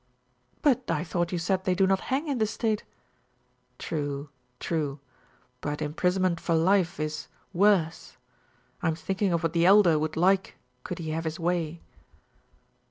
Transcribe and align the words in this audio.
"But 0.63 0.89
I 0.89 1.03
thought 1.03 1.31
you 1.31 1.37
said 1.37 1.63
they 1.63 1.75
do 1.75 1.85
not 1.85 1.99
hang 2.09 2.27
in 2.27 2.39
this 2.39 2.49
state." 2.49 2.83
"True 3.77 4.29
true. 4.59 4.99
But 5.61 5.79
imprisonment 5.79 6.39
for 6.39 6.55
life 6.55 6.99
is 6.99 7.27
worse. 7.53 8.17
I'm 8.81 8.95
thinking 8.95 9.31
of 9.31 9.43
what 9.43 9.53
the 9.53 9.67
Elder 9.67 9.99
would 9.99 10.17
like 10.17 10.57
could 10.83 10.97
he 10.97 11.11
have 11.11 11.25
his 11.25 11.39
way." 11.39 11.83